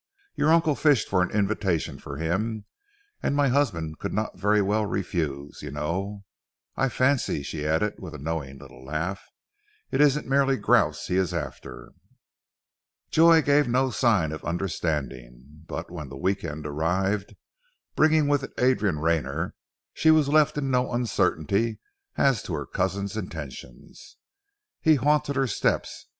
Your 0.33 0.51
uncle 0.51 0.73
fished 0.73 1.07
for 1.07 1.21
an 1.21 1.29
invitation 1.29 1.99
for 1.99 2.17
him, 2.17 2.65
and 3.21 3.35
my 3.35 3.49
husband 3.49 3.99
could 3.99 4.13
not 4.15 4.35
very 4.35 4.59
well 4.59 4.83
refuse, 4.87 5.61
you 5.61 5.69
know. 5.69 6.23
I 6.75 6.89
fancy," 6.89 7.43
she 7.43 7.67
added 7.67 7.99
with 7.99 8.15
a 8.15 8.17
knowing 8.17 8.57
little 8.57 8.83
laugh, 8.83 9.21
"it 9.91 10.01
isn't 10.01 10.27
merely 10.27 10.57
grouse 10.57 11.05
he 11.05 11.17
is 11.17 11.35
after." 11.35 11.91
Joy 13.11 13.43
gave 13.43 13.67
no 13.67 13.91
sign 13.91 14.31
of 14.31 14.43
understanding, 14.43 15.65
but 15.67 15.91
when 15.91 16.09
the 16.09 16.17
week 16.17 16.43
end 16.43 16.65
arrived, 16.65 17.35
bringing 17.95 18.27
with 18.27 18.41
it 18.41 18.53
Adrian 18.57 18.97
Rayner, 18.97 19.53
she 19.93 20.09
was 20.09 20.29
left 20.29 20.57
in 20.57 20.71
no 20.71 20.91
uncertainty 20.91 21.79
as 22.15 22.41
to 22.41 22.55
her 22.55 22.65
cousin's 22.65 23.15
intentions. 23.15 24.17
He 24.81 24.95
haunted 24.95 25.35
her 25.35 25.45
steps. 25.45 26.07